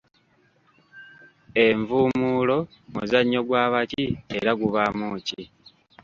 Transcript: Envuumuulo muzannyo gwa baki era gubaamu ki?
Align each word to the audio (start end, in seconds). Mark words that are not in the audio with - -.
Envuumuulo 1.65 2.57
muzannyo 2.93 3.41
gwa 3.47 3.63
baki 3.73 4.03
era 4.37 4.51
gubaamu 4.59 5.07
ki? 5.27 5.41